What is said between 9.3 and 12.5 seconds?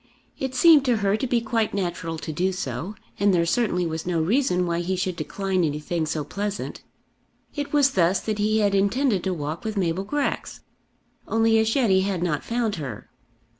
walk with Mabel Grex; only as yet he had not